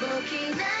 [0.00, 0.79] 動きな